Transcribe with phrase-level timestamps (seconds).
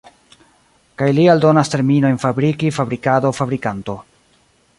[1.01, 3.99] Kaj li aldonas terminojn fabriki, fabrikado, fabrikanto.